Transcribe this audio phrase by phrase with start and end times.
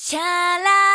[0.00, 0.89] シャラ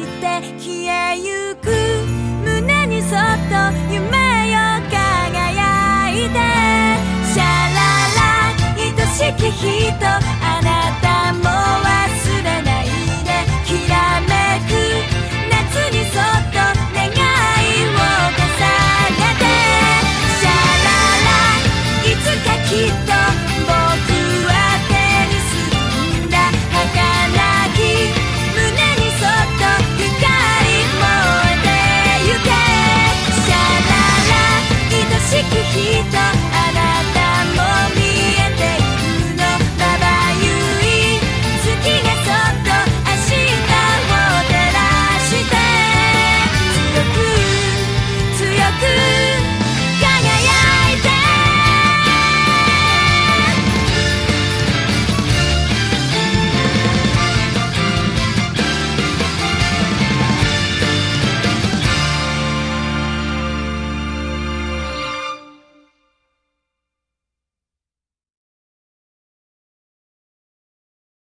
[0.00, 1.70] て消えゆく。
[2.44, 4.13] 胸にそっと夢